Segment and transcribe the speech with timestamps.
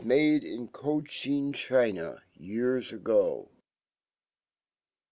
[0.03, 3.51] dc in CocKin\China^ years ago.